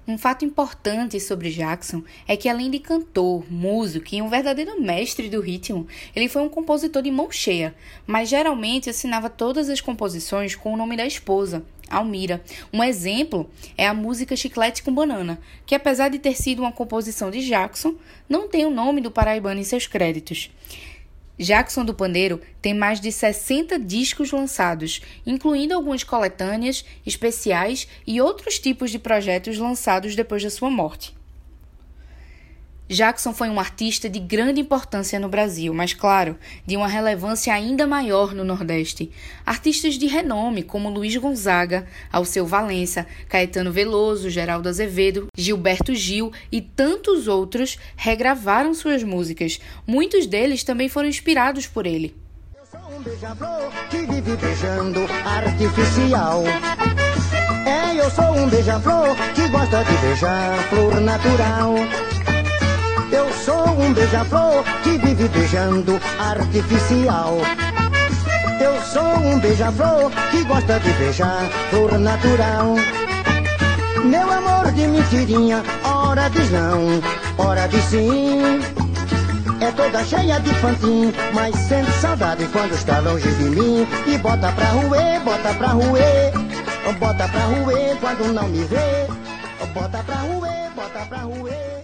Um 0.05 0.17
fato 0.17 0.43
importante 0.43 1.17
sobre 1.17 1.49
Jackson 1.49 2.03
é 2.27 2.35
que, 2.35 2.49
além 2.49 2.69
de 2.69 2.77
cantor, 2.77 3.49
músico 3.49 4.13
e 4.13 4.21
um 4.21 4.27
verdadeiro 4.27 4.81
mestre 4.81 5.29
do 5.29 5.39
ritmo, 5.39 5.87
ele 6.13 6.27
foi 6.27 6.41
um 6.41 6.49
compositor 6.49 7.01
de 7.01 7.09
mão 7.09 7.31
cheia, 7.31 7.73
mas 8.05 8.27
geralmente 8.27 8.89
assinava 8.89 9.29
todas 9.29 9.69
as 9.69 9.79
composições 9.79 10.55
com 10.55 10.73
o 10.73 10.77
nome 10.77 10.97
da 10.97 11.05
esposa, 11.05 11.63
Almira. 11.89 12.43
Um 12.73 12.83
exemplo 12.83 13.49
é 13.77 13.87
a 13.87 13.93
música 13.93 14.35
Chiclete 14.35 14.83
com 14.83 14.93
Banana, 14.93 15.39
que, 15.65 15.73
apesar 15.73 16.09
de 16.09 16.19
ter 16.19 16.35
sido 16.35 16.59
uma 16.59 16.71
composição 16.73 17.31
de 17.31 17.39
Jackson, 17.39 17.95
não 18.27 18.49
tem 18.49 18.65
o 18.65 18.71
nome 18.71 18.99
do 18.99 19.09
paraibano 19.09 19.61
em 19.61 19.63
seus 19.63 19.87
créditos. 19.87 20.51
Jackson 21.37 21.83
do 21.83 21.93
Pandeiro 21.93 22.39
tem 22.61 22.73
mais 22.73 23.01
de 23.01 23.11
60 23.11 23.79
discos 23.79 24.31
lançados, 24.31 25.01
incluindo 25.25 25.73
algumas 25.73 26.03
coletâneas, 26.03 26.85
especiais 27.05 27.87
e 28.05 28.21
outros 28.21 28.59
tipos 28.59 28.91
de 28.91 28.99
projetos 28.99 29.57
lançados 29.57 30.15
depois 30.15 30.43
da 30.43 30.49
sua 30.49 30.69
morte. 30.69 31.13
Jackson 32.93 33.33
foi 33.33 33.49
um 33.49 33.59
artista 33.59 34.07
de 34.07 34.19
grande 34.19 34.61
importância 34.61 35.19
no 35.19 35.27
Brasil, 35.27 35.73
mas, 35.73 35.93
claro, 35.93 36.37
de 36.65 36.77
uma 36.77 36.87
relevância 36.87 37.51
ainda 37.51 37.87
maior 37.87 38.35
no 38.35 38.43
Nordeste. 38.43 39.11
Artistas 39.43 39.95
de 39.95 40.05
renome 40.05 40.61
como 40.61 40.89
Luiz 40.89 41.15
Gonzaga, 41.17 41.87
Alceu 42.11 42.45
Valença, 42.45 43.07
Caetano 43.27 43.71
Veloso, 43.71 44.29
Geraldo 44.29 44.69
Azevedo, 44.69 45.27
Gilberto 45.35 45.95
Gil 45.95 46.31
e 46.51 46.61
tantos 46.61 47.27
outros 47.27 47.79
regravaram 47.95 48.75
suas 48.75 49.03
músicas. 49.03 49.59
Muitos 49.87 50.27
deles 50.27 50.63
também 50.63 50.87
foram 50.87 51.09
inspirados 51.09 51.65
por 51.65 51.87
ele. 51.87 52.15
Eu 52.55 52.65
sou 52.65 52.95
um 52.95 53.01
beija-flor 53.01 53.71
que 53.89 53.97
vive 53.97 54.35
beijando 54.35 54.99
artificial. 55.25 56.43
É, 57.65 57.99
eu 57.99 58.11
sou 58.11 58.37
um 58.37 58.47
beija-flor 58.49 59.15
que 59.33 59.47
gosta 59.47 59.83
de 59.83 59.97
beijar 59.97 60.57
flor 60.69 61.01
natural. 61.01 61.75
Eu 63.13 63.31
sou 63.45 63.67
um 63.79 63.93
beija-flor 63.93 64.63
que 64.81 64.97
vive 64.97 65.27
beijando 65.27 66.01
artificial. 66.17 67.37
Eu 68.59 68.81
sou 68.81 69.17
um 69.19 69.37
beija-flor 69.37 70.11
que 70.31 70.43
gosta 70.45 70.79
de 70.79 70.91
beijar 70.93 71.47
flor 71.69 71.99
natural. 71.99 72.73
Meu 74.03 74.31
amor 74.31 74.71
de 74.71 74.87
mentirinha, 74.87 75.63
hora 75.83 76.27
diz 76.29 76.49
não, 76.49 76.99
hora 77.37 77.67
diz 77.67 77.83
sim. 77.83 78.59
É 79.61 79.71
toda 79.73 80.03
cheia 80.03 80.39
de 80.39 80.51
pantin, 80.55 81.13
mas 81.35 81.53
sente 81.55 81.91
saudade 82.01 82.47
quando 82.47 82.73
está 82.73 82.97
longe 82.97 83.29
de 83.29 83.43
mim. 83.43 83.87
E 84.07 84.17
bota 84.17 84.51
pra 84.53 84.65
ruer, 84.69 85.19
bota 85.19 85.53
pra 85.53 85.67
ruer, 85.67 86.33
bota 86.99 87.27
pra 87.27 87.41
ruer 87.41 87.95
quando 88.01 88.33
não 88.33 88.47
me 88.49 88.63
vê. 88.63 89.05
Bota 89.71 89.99
pra 90.03 90.15
ruer, 90.15 90.71
bota 90.75 91.05
pra 91.05 91.19
ruer. 91.19 91.83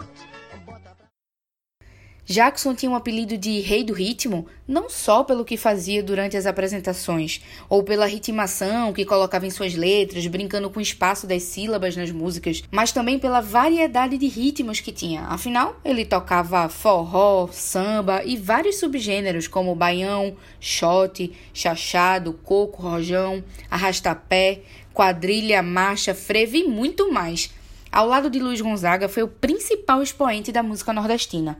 Jackson 2.30 2.76
tinha 2.76 2.92
um 2.92 2.96
apelido 2.96 3.36
de 3.36 3.60
Rei 3.62 3.84
do 3.84 3.92
Ritmo 3.92 4.46
não 4.68 4.88
só 4.88 5.24
pelo 5.24 5.44
que 5.44 5.58
fazia 5.58 6.04
durante 6.04 6.38
as 6.38 6.46
apresentações, 6.46 7.42
ou 7.68 7.82
pela 7.82 8.06
ritmação 8.06 8.94
que 8.94 9.04
colocava 9.04 9.48
em 9.48 9.50
suas 9.50 9.74
letras, 9.74 10.28
brincando 10.28 10.70
com 10.70 10.78
o 10.78 10.82
espaço 10.82 11.26
das 11.26 11.42
sílabas 11.42 11.96
nas 11.96 12.12
músicas, 12.12 12.64
mas 12.70 12.92
também 12.92 13.18
pela 13.18 13.42
variedade 13.42 14.16
de 14.16 14.28
ritmos 14.28 14.80
que 14.80 14.92
tinha. 14.92 15.22
Afinal, 15.22 15.80
ele 15.84 16.06
tocava 16.06 16.70
forró, 16.70 17.50
samba 17.52 18.24
e 18.24 18.38
vários 18.38 18.78
subgêneros 18.78 19.48
como 19.48 19.74
baião, 19.74 20.38
shot, 20.60 21.36
chachado, 21.52 22.34
coco, 22.44 22.84
rojão, 22.84 23.44
arrastapé, 23.72 24.62
quadrilha, 24.94 25.64
marcha, 25.64 26.14
frevo 26.14 26.58
e 26.58 26.64
muito 26.66 27.12
mais. 27.12 27.50
Ao 27.92 28.08
lado 28.08 28.30
de 28.30 28.38
Luiz 28.38 28.62
Gonzaga, 28.62 29.10
foi 29.10 29.24
o 29.24 29.28
principal 29.28 30.04
expoente 30.04 30.52
da 30.52 30.62
música 30.62 30.94
nordestina. 30.94 31.58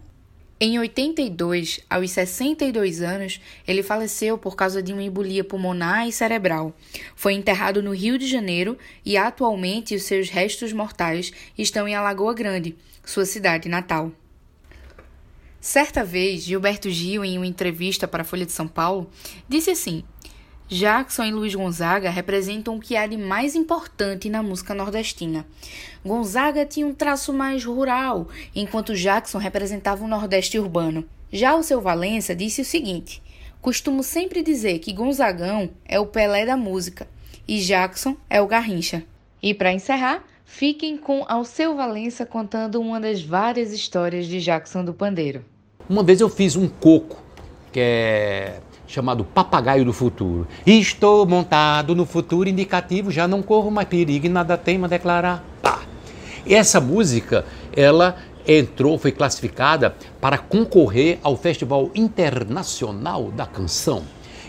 Em 0.62 0.78
82, 0.78 1.80
aos 1.90 2.12
62 2.12 3.02
anos, 3.02 3.40
ele 3.66 3.82
faleceu 3.82 4.38
por 4.38 4.58
causa 4.58 4.84
de 4.84 4.92
uma 4.92 5.02
embolia 5.02 5.42
pulmonar 5.42 6.06
e 6.06 6.12
cerebral. 6.12 6.76
Foi 7.16 7.32
enterrado 7.32 7.82
no 7.82 7.96
Rio 7.96 8.18
de 8.18 8.28
Janeiro 8.28 8.78
e 9.06 9.16
atualmente 9.16 9.96
os 9.96 10.04
seus 10.04 10.30
restos 10.30 10.74
mortais 10.74 11.32
estão 11.58 11.88
em 11.88 11.96
Alagoa 11.96 12.34
Grande, 12.34 12.76
sua 13.06 13.24
cidade 13.26 13.70
natal. 13.70 14.12
Certa 15.62 16.04
vez, 16.04 16.44
Gilberto 16.44 16.90
Gil, 16.90 17.24
em 17.24 17.38
uma 17.38 17.48
entrevista 17.48 18.06
para 18.06 18.24
a 18.24 18.26
Folha 18.26 18.46
de 18.46 18.52
São 18.52 18.68
Paulo, 18.68 19.10
disse 19.48 19.70
assim: 19.70 20.04
Jackson 20.70 21.24
e 21.24 21.32
Luiz 21.32 21.56
Gonzaga 21.56 22.12
representam 22.12 22.76
o 22.76 22.80
que 22.80 22.96
há 22.96 23.08
de 23.08 23.18
mais 23.18 23.56
importante 23.56 24.30
na 24.30 24.44
música 24.44 24.76
nordestina. 24.76 25.44
Gonzaga 26.06 26.64
tinha 26.64 26.86
um 26.86 26.94
traço 26.94 27.34
mais 27.34 27.66
rural, 27.66 28.28
enquanto 28.56 28.94
Jackson 28.94 29.40
representava 29.40 30.06
o 30.06 30.08
Nordeste 30.08 30.60
urbano. 30.60 31.04
Já 31.34 31.56
o 31.56 31.64
seu 31.64 31.82
Valença 31.82 32.36
disse 32.36 32.62
o 32.62 32.66
seguinte: 32.66 33.20
Costumo 33.60 34.04
sempre 34.04 34.44
dizer 34.44 34.78
que 34.78 34.94
Gonzagão 34.94 35.72
é 35.84 36.00
o 36.00 36.06
Pelé 36.06 36.46
da 36.46 36.56
música 36.56 37.08
e 37.48 37.60
Jackson 37.60 38.16
é 38.30 38.40
o 38.40 38.46
Garrincha. 38.46 39.04
E 39.42 39.56
para 39.56 39.74
encerrar, 39.74 40.24
fiquem 40.46 40.98
com 40.98 41.26
Alceu 41.28 41.76
Valença 41.76 42.28
contando 42.28 42.80
uma 42.80 43.00
das 43.00 43.24
várias 43.24 43.74
histórias 43.74 44.28
de 44.28 44.40
Jackson 44.40 44.86
do 44.86 44.94
Pandeiro. 44.94 45.44
Uma 45.90 46.04
vez 46.04 46.22
eu 46.22 46.30
fiz 46.30 46.56
um 46.56 46.68
coco, 46.68 47.20
que 47.72 47.80
é 47.80 48.62
chamado 48.90 49.24
Papagaio 49.24 49.86
do 49.86 49.94
Futuro. 49.94 50.48
Estou 50.66 51.26
montado 51.26 51.96
no 51.96 52.08
futuro 52.08 52.50
indicativo, 52.50 53.12
já 53.12 53.28
não 53.28 53.44
corro 53.44 53.70
mais 53.70 53.88
perigo 53.88 54.26
e 54.26 54.30
nada 54.30 54.58
temo 54.58 54.86
a 54.86 54.88
declarar. 54.88 55.46
Pá. 55.62 55.82
Essa 56.46 56.82
música, 56.82 57.46
ela 57.72 58.18
entrou, 58.48 58.98
foi 58.98 59.12
classificada 59.12 59.96
para 60.20 60.40
concorrer 60.40 61.20
ao 61.22 61.38
Festival 61.38 61.92
Internacional 61.94 63.26
da 63.32 63.46
Canção. 63.46 64.02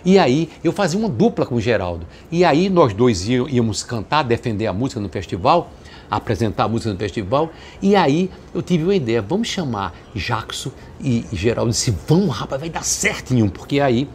E 0.03 0.19
aí 0.19 0.49
eu 0.65 0.73
fazia 0.73 0.99
uma 0.99 1.11
dupla 1.11 1.45
com 1.45 1.57
o 1.57 1.61
Geraldo. 1.61 2.07
E 2.33 2.43
aí 2.43 2.71
nós 2.71 2.95
dois 2.95 3.29
íamos 3.29 3.83
cantar, 3.83 4.23
defender 4.23 4.67
a 4.67 4.73
música 4.73 4.99
no 4.99 5.11
festival, 5.11 5.71
apresentar 6.11 6.65
a 6.65 6.69
música 6.69 6.91
no 6.91 6.99
festival. 6.99 7.51
E 7.83 7.95
aí 7.95 8.31
eu 8.55 8.63
tive 8.63 8.85
uma 8.85 8.95
ideia, 8.95 9.21
vamos 9.21 9.49
chamar 9.49 9.95
Jackson 10.15 10.71
e 10.99 11.27
Geraldo. 11.31 11.71
Disse, 11.71 11.95
vamos 12.09 12.35
rapaz, 12.35 12.59
vai 12.59 12.71
dar 12.71 12.83
certinho, 12.83 13.51
porque 13.51 13.79
aí 13.79 14.09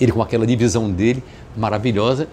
ele 0.00 0.12
com 0.12 0.22
aquela 0.22 0.46
divisão 0.46 0.90
dele 0.90 1.22
maravilhosa. 1.56 2.28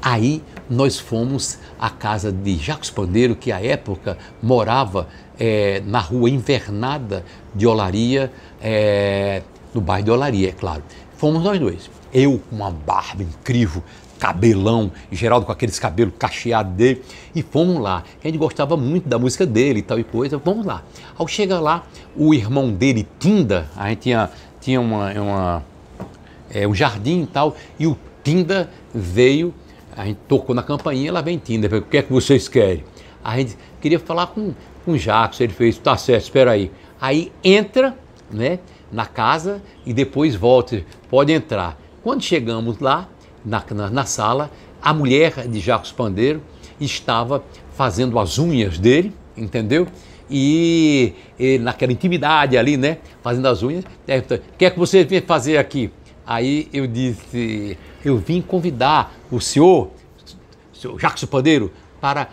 Aí 0.00 0.42
nós 0.68 0.98
fomos 0.98 1.58
à 1.78 1.90
casa 1.90 2.30
de 2.30 2.56
Jacques 2.56 2.90
Pandeiro, 2.90 3.34
que 3.34 3.50
à 3.50 3.64
época 3.64 4.16
morava 4.42 5.08
é, 5.38 5.82
na 5.86 5.98
rua 5.98 6.30
Invernada 6.30 7.24
de 7.54 7.66
Olaria, 7.66 8.30
é, 8.60 9.42
no 9.74 9.80
bairro 9.80 10.04
de 10.04 10.10
Olaria, 10.10 10.48
é 10.50 10.52
claro. 10.52 10.82
Fomos 11.16 11.42
nós 11.42 11.58
dois. 11.58 11.90
Eu 12.12 12.38
com 12.38 12.56
uma 12.56 12.70
barba 12.70 13.22
incrível, 13.22 13.82
cabelão, 14.18 14.90
Geraldo 15.10 15.44
com 15.44 15.52
aqueles 15.52 15.78
cabelos 15.78 16.14
cacheados 16.18 16.72
dele, 16.72 17.02
e 17.34 17.42
fomos 17.42 17.80
lá. 17.80 18.02
A 18.22 18.26
gente 18.26 18.38
gostava 18.38 18.76
muito 18.76 19.08
da 19.08 19.18
música 19.18 19.44
dele 19.44 19.80
e 19.80 19.82
tal 19.82 19.98
e 19.98 20.04
coisa, 20.04 20.38
vamos 20.38 20.64
lá. 20.64 20.82
Ao 21.16 21.26
chegar 21.26 21.60
lá, 21.60 21.84
o 22.16 22.32
irmão 22.32 22.70
dele, 22.70 23.06
Tinda, 23.18 23.68
a 23.76 23.88
gente 23.88 24.00
tinha, 24.02 24.30
tinha 24.60 24.80
uma, 24.80 25.12
uma 25.12 25.64
é, 26.56 26.66
um 26.66 26.74
jardim 26.74 27.22
e 27.22 27.26
tal, 27.26 27.54
e 27.78 27.86
o 27.86 27.96
Tinda 28.24 28.70
veio, 28.94 29.52
a 29.94 30.06
gente 30.06 30.18
tocou 30.26 30.54
na 30.54 30.62
campainha, 30.62 31.10
ela 31.10 31.20
vem 31.20 31.36
Tinda, 31.36 31.68
o 31.76 31.82
que 31.82 31.98
é 31.98 32.02
que 32.02 32.10
vocês 32.10 32.48
querem? 32.48 32.82
A 33.22 33.36
gente 33.36 33.58
queria 33.80 33.98
falar 33.98 34.28
com, 34.28 34.54
com 34.84 34.92
o 34.92 34.98
Jacques, 34.98 35.38
ele 35.40 35.52
fez, 35.52 35.76
tá 35.76 35.96
certo, 35.98 36.24
espera 36.24 36.52
aí. 36.52 36.70
Aí 36.98 37.30
entra, 37.44 37.94
né, 38.30 38.58
na 38.90 39.04
casa 39.04 39.62
e 39.84 39.92
depois 39.92 40.34
volta, 40.34 40.82
pode 41.10 41.30
entrar. 41.30 41.78
Quando 42.02 42.22
chegamos 42.22 42.78
lá, 42.78 43.06
na, 43.44 43.62
na, 43.70 43.90
na 43.90 44.04
sala, 44.06 44.50
a 44.80 44.94
mulher 44.94 45.46
de 45.46 45.60
Jacques 45.60 45.92
Pandeiro 45.92 46.42
estava 46.80 47.44
fazendo 47.76 48.18
as 48.18 48.38
unhas 48.38 48.78
dele, 48.78 49.12
entendeu? 49.36 49.86
E, 50.30 51.12
e, 51.38 51.58
naquela 51.58 51.92
intimidade 51.92 52.56
ali, 52.56 52.76
né? 52.76 52.98
Fazendo 53.22 53.46
as 53.46 53.62
unhas. 53.62 53.84
O 53.84 54.56
que 54.56 54.64
é 54.64 54.70
que 54.70 54.78
você 54.78 55.04
vem 55.04 55.20
fazer 55.20 55.58
aqui? 55.58 55.90
Aí 56.26 56.68
eu 56.72 56.86
disse, 56.86 57.78
eu 58.04 58.18
vim 58.18 58.42
convidar 58.42 59.14
o 59.30 59.40
senhor, 59.40 59.90
o 60.72 60.76
senhor 60.76 60.98
Jacques 60.98 61.24
Padeiro, 61.24 61.70
para 62.00 62.28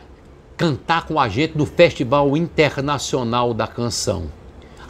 cantar 0.58 1.06
com 1.06 1.20
a 1.20 1.30
gente 1.30 1.58
no 1.58 1.66
Festival 1.66 2.36
Internacional 2.36 3.54
da 3.54 3.68
Canção. 3.68 4.32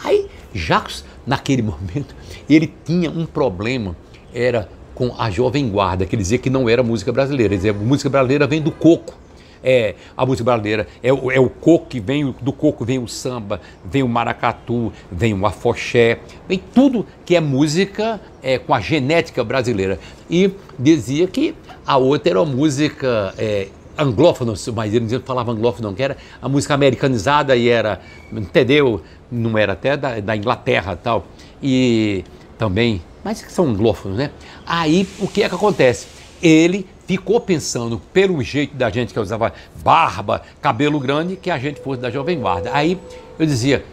Aí 0.03 0.29
Jacques, 0.53 1.03
naquele 1.27 1.61
momento, 1.63 2.15
ele 2.49 2.73
tinha 2.85 3.09
um 3.09 3.25
problema, 3.25 3.95
era 4.33 4.69
com 4.95 5.13
a 5.17 5.29
Jovem 5.29 5.69
Guarda, 5.69 6.05
que 6.05 6.15
dizia 6.15 6.37
que 6.37 6.49
não 6.49 6.69
era 6.69 6.81
música 6.81 7.11
brasileira, 7.11 7.53
ele 7.53 7.57
dizia 7.57 7.73
música 7.73 8.09
brasileira 8.09 8.47
vem 8.47 8.61
do 8.61 8.71
coco 8.71 9.15
é 9.63 9.95
a 10.15 10.25
música 10.25 10.43
brasileira, 10.43 10.87
é, 11.01 11.13
o, 11.13 11.31
é 11.31 11.39
o 11.39 11.49
coco 11.49 11.87
que 11.87 11.99
vem, 11.99 12.35
do 12.41 12.51
coco 12.51 12.83
vem 12.83 12.99
o 12.99 13.07
samba, 13.07 13.61
vem 13.85 14.03
o 14.03 14.07
maracatu, 14.07 14.91
vem 15.11 15.33
o 15.33 15.45
afoxé, 15.45 16.19
vem 16.47 16.61
tudo 16.73 17.05
que 17.25 17.35
é 17.35 17.39
música 17.39 18.19
é, 18.41 18.57
com 18.57 18.73
a 18.73 18.79
genética 18.79 19.43
brasileira. 19.43 19.99
E 20.29 20.51
dizia 20.77 21.27
que 21.27 21.55
a 21.85 21.97
outra 21.97 22.31
era 22.31 22.41
uma 22.41 22.53
música 22.53 23.33
é, 23.37 23.67
anglófona, 23.97 24.53
mas 24.75 24.93
ele 24.93 25.07
não 25.11 25.21
falava 25.21 25.51
anglófono, 25.51 25.93
que 25.93 26.03
era 26.03 26.17
a 26.41 26.49
música 26.49 26.73
americanizada 26.73 27.55
e 27.55 27.69
era, 27.69 28.01
entendeu? 28.31 29.01
Não 29.31 29.57
era 29.57 29.73
até 29.73 29.95
da, 29.95 30.19
da 30.19 30.35
Inglaterra 30.35 30.95
tal. 30.95 31.25
E 31.61 32.23
também, 32.57 33.01
mas 33.23 33.41
que 33.41 33.51
são 33.51 33.67
anglófonos, 33.67 34.17
né? 34.17 34.31
Aí 34.65 35.07
o 35.19 35.27
que 35.27 35.43
é 35.43 35.49
que 35.49 35.55
acontece? 35.55 36.07
Ele 36.41 36.85
ficou 37.07 37.39
pensando, 37.39 38.01
pelo 38.11 38.41
jeito 38.41 38.75
da 38.75 38.89
gente 38.89 39.13
que 39.13 39.19
usava 39.19 39.53
barba, 39.83 40.41
cabelo 40.61 40.99
grande, 40.99 41.35
que 41.35 41.49
a 41.49 41.57
gente 41.57 41.81
fosse 41.81 42.01
da 42.01 42.09
Jovem 42.09 42.39
Guarda. 42.39 42.71
Aí 42.73 42.99
eu 43.37 43.45
dizia, 43.45 43.85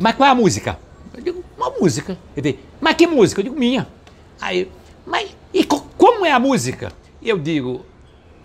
mas 0.00 0.14
qual 0.14 0.28
é 0.28 0.32
a 0.32 0.34
música? 0.34 0.78
Eu 1.14 1.22
digo, 1.22 1.44
uma 1.56 1.70
música. 1.70 2.16
Ele 2.36 2.52
disse, 2.52 2.64
mas 2.80 2.94
que 2.94 3.06
música? 3.06 3.40
Eu 3.40 3.44
digo, 3.44 3.58
minha. 3.58 3.86
Aí, 4.40 4.70
mas 5.06 5.30
e 5.52 5.64
co 5.64 5.80
como 5.96 6.26
é 6.26 6.32
a 6.32 6.40
música? 6.40 6.92
Eu 7.22 7.38
digo, 7.38 7.84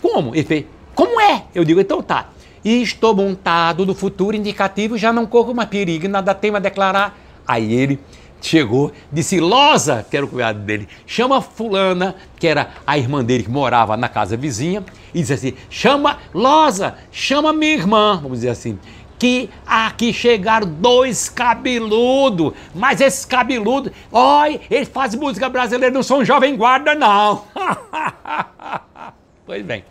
como? 0.01 0.35
Ele 0.35 0.43
fez, 0.43 0.65
como 0.93 1.19
é? 1.19 1.45
Eu 1.55 1.63
digo, 1.63 1.79
então 1.79 2.01
tá. 2.01 2.29
E 2.63 2.81
estou 2.81 3.15
montado 3.15 3.85
no 3.85 3.95
futuro 3.95 4.35
indicativo, 4.35 4.97
já 4.97 5.13
não 5.13 5.25
corro 5.25 5.53
mais 5.53 5.69
perigo, 5.69 6.07
nada 6.07 6.35
tem 6.35 6.53
a 6.55 6.59
declarar. 6.59 7.17
Aí 7.47 7.73
ele 7.73 7.99
chegou, 8.41 8.91
disse: 9.11 9.39
Losa, 9.39 10.05
que 10.09 10.15
era 10.15 10.25
o 10.25 10.29
cunhado 10.29 10.59
dele, 10.59 10.87
chama 11.05 11.41
Fulana, 11.41 12.15
que 12.39 12.47
era 12.47 12.71
a 12.85 12.97
irmã 12.97 13.23
dele 13.23 13.43
que 13.43 13.49
morava 13.49 13.97
na 13.97 14.07
casa 14.07 14.37
vizinha, 14.37 14.83
e 15.13 15.19
disse 15.19 15.33
assim: 15.33 15.53
chama 15.69 16.17
Losa, 16.33 16.95
chama 17.11 17.53
minha 17.53 17.73
irmã, 17.73 18.19
vamos 18.21 18.39
dizer 18.39 18.49
assim. 18.49 18.77
Que 19.19 19.49
aqui 19.65 20.13
chegaram 20.13 20.67
dois 20.67 21.27
cabeludos, 21.27 22.53
mas 22.75 23.01
esses 23.01 23.25
cabeludos, 23.25 23.91
olha, 24.11 24.61
eles 24.69 24.87
fazem 24.89 25.19
música 25.19 25.49
brasileira, 25.49 25.91
não 25.91 26.03
são 26.03 26.23
jovem 26.23 26.55
guarda, 26.55 26.93
não. 26.93 27.43
pois 29.43 29.65
bem, 29.65 29.83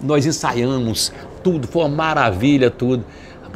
nós 0.00 0.26
ensaiamos 0.26 1.12
tudo, 1.44 1.68
foi 1.68 1.82
uma 1.82 1.88
maravilha, 1.90 2.68
tudo. 2.68 3.04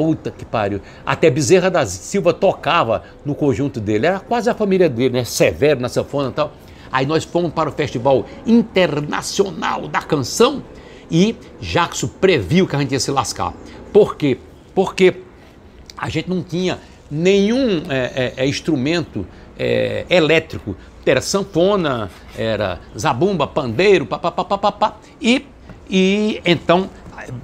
Puta 0.00 0.30
que 0.30 0.46
pariu. 0.46 0.80
Até 1.04 1.28
Bezerra 1.28 1.70
da 1.70 1.84
Silva 1.84 2.32
tocava 2.32 3.02
no 3.22 3.34
conjunto 3.34 3.78
dele. 3.78 4.06
Era 4.06 4.18
quase 4.18 4.48
a 4.48 4.54
família 4.54 4.88
dele, 4.88 5.12
né? 5.18 5.24
Severo 5.24 5.78
na 5.78 5.90
sanfona 5.90 6.30
e 6.30 6.32
tal. 6.32 6.54
Aí 6.90 7.04
nós 7.04 7.22
fomos 7.22 7.52
para 7.52 7.68
o 7.68 7.72
Festival 7.72 8.24
Internacional 8.46 9.88
da 9.88 10.00
Canção 10.00 10.62
e 11.10 11.36
Jackson 11.60 12.08
previu 12.18 12.66
que 12.66 12.74
a 12.74 12.78
gente 12.78 12.92
ia 12.92 12.98
se 12.98 13.10
lascar. 13.10 13.52
Por 13.92 14.16
quê? 14.16 14.38
Porque 14.74 15.16
a 15.98 16.08
gente 16.08 16.30
não 16.30 16.42
tinha 16.42 16.78
nenhum 17.10 17.82
é, 17.90 18.32
é, 18.38 18.44
é 18.44 18.48
instrumento 18.48 19.26
é, 19.58 20.06
elétrico. 20.08 20.74
Era 21.04 21.20
sanfona, 21.20 22.10
era 22.38 22.80
zabumba, 22.98 23.46
pandeiro, 23.46 24.06
papapá, 24.06 24.96
e, 25.20 25.44
e 25.90 26.40
então 26.46 26.88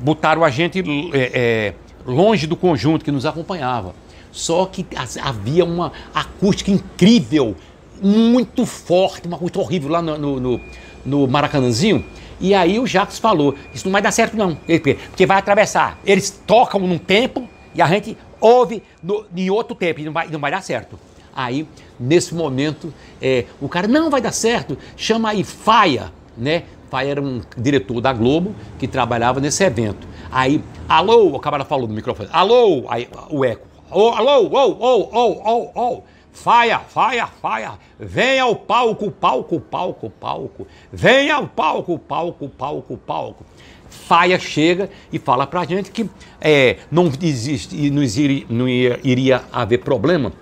botaram 0.01 0.43
a 0.43 0.49
gente 0.51 0.83
é, 1.13 1.31
é, 1.35 1.75
longe 2.07 2.47
do 2.47 2.57
conjunto 2.57 3.05
que 3.05 3.11
nos 3.11 3.27
acompanhava. 3.27 3.95
Só 4.31 4.67
que 4.67 4.87
havia 5.23 5.65
uma 5.65 5.93
acústica 6.15 6.71
incrível, 6.71 7.57
muito 8.03 8.67
forte, 8.67 9.27
uma 9.27 9.39
coisa 9.39 9.59
horrível 9.59 9.91
lá 9.91 10.03
no, 10.03 10.39
no, 10.39 10.61
no 11.05 11.27
Maracanãzinho. 11.27 12.05
E 12.39 12.55
aí 12.55 12.79
o 12.79 12.87
Jacques 12.87 13.19
falou: 13.19 13.55
Isso 13.75 13.87
não 13.87 13.93
vai 13.93 14.03
dar 14.03 14.11
certo, 14.11 14.37
não, 14.37 14.55
porque 14.55 15.27
vai 15.27 15.39
atravessar. 15.39 15.99
Eles 16.05 16.31
tocam 16.47 16.81
num 16.81 16.99
tempo 16.99 17.49
e 17.75 17.81
a 17.81 17.87
gente 17.87 18.17
ouve 18.41 18.83
no, 19.03 19.25
em 19.35 19.51
outro 19.51 19.75
tempo, 19.75 20.01
e 20.01 20.05
não 20.05 20.13
vai, 20.13 20.29
não 20.29 20.41
vai 20.41 20.51
dar 20.51 20.63
certo. 20.63 20.99
Aí, 21.35 21.67
nesse 22.01 22.35
momento, 22.35 22.93
é, 23.21 23.45
o 23.61 23.69
cara, 23.69 23.87
não 23.87 24.09
vai 24.09 24.21
dar 24.21 24.33
certo, 24.33 24.79
chama 24.97 25.31
aí 25.31 25.45
Faia, 25.45 26.11
né? 26.37 26.63
Faia 26.97 27.11
era 27.11 27.21
um 27.21 27.43
diretor 27.59 28.01
da 28.01 28.11
Globo 28.11 28.55
que 28.79 28.89
trabalhava 28.89 29.39
nesse 29.39 29.63
evento. 29.63 30.09
Aí, 30.33 30.65
alô, 30.89 31.27
o 31.37 31.39
camarada 31.39 31.69
falou 31.69 31.87
no 31.87 31.93
microfone, 31.93 32.31
alô, 32.33 32.87
aí 32.89 33.07
o 33.29 33.45
eco, 33.45 33.67
oh, 33.91 34.09
alô, 34.13 34.49
oh, 34.51 34.77
oh, 34.81 35.09
oh, 35.13 35.43
oh, 35.45 35.71
oh. 35.75 36.03
Faia, 36.33 36.79
faia, 36.79 37.27
faia, 37.27 37.73
venha 38.01 38.45
ao 38.45 38.57
palco, 38.57 39.11
palco, 39.11 39.61
palco, 39.61 40.09
palco, 40.09 40.67
venha 40.91 41.35
ao 41.35 41.47
palco, 41.47 41.99
palco, 41.99 42.49
palco, 42.49 42.97
palco. 42.97 43.45
Faia 43.91 44.39
chega 44.39 44.89
e 45.13 45.19
fala 45.19 45.47
pra 45.47 45.67
gente 45.67 45.91
que 45.91 46.09
é, 46.41 46.79
não 46.91 47.13
existe, 47.23 47.91
não 47.91 48.03
não 48.49 48.67
iria 48.67 49.43
haver 49.53 49.81
problema, 49.81 50.33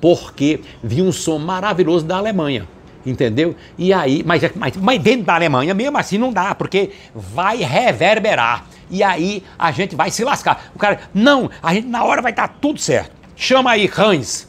porque 0.00 0.60
vinha 0.80 1.02
um 1.02 1.10
som 1.10 1.40
maravilhoso 1.40 2.04
da 2.04 2.18
Alemanha 2.18 2.68
entendeu? 3.04 3.54
E 3.76 3.92
aí, 3.92 4.22
mas, 4.24 4.42
mas, 4.54 4.76
mas 4.76 5.02
dentro 5.02 5.26
da 5.26 5.34
Alemanha 5.34 5.74
mesmo 5.74 5.96
assim 5.98 6.18
não 6.18 6.32
dá, 6.32 6.54
porque 6.54 6.90
vai 7.14 7.58
reverberar. 7.58 8.66
E 8.90 9.02
aí 9.02 9.42
a 9.58 9.70
gente 9.72 9.96
vai 9.96 10.10
se 10.10 10.24
lascar. 10.24 10.70
O 10.74 10.78
cara, 10.78 11.00
não, 11.12 11.50
a 11.62 11.74
gente 11.74 11.88
na 11.88 12.04
hora 12.04 12.22
vai 12.22 12.32
estar 12.32 12.48
tudo 12.48 12.78
certo. 12.78 13.12
Chama 13.36 13.72
aí 13.72 13.90
Hans. 13.96 14.48